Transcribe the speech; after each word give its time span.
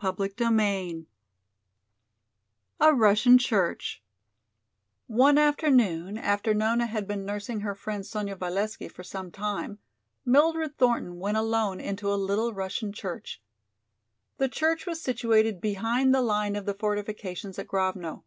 CHAPTER 0.00 0.28
VII 0.50 1.06
A 2.80 2.92
Russian 2.92 3.38
Church 3.38 4.02
One 5.06 5.38
afternoon, 5.38 6.18
after 6.18 6.52
Nona 6.52 6.86
had 6.86 7.06
been 7.06 7.24
nursing 7.24 7.60
her 7.60 7.76
friend, 7.76 8.04
Sonya 8.04 8.34
Valesky, 8.34 8.88
for 8.88 9.04
some 9.04 9.30
time, 9.30 9.78
Mildred 10.24 10.76
Thornton 10.78 11.20
went 11.20 11.36
alone 11.36 11.78
into 11.80 12.12
a 12.12 12.16
little 12.16 12.52
Russian 12.52 12.92
church. 12.92 13.40
The 14.38 14.48
church 14.48 14.84
was 14.84 15.00
situated 15.00 15.60
behind 15.60 16.12
the 16.12 16.22
line 16.22 16.56
of 16.56 16.66
the 16.66 16.74
fortifications 16.74 17.56
at 17.60 17.68
Grovno. 17.68 18.24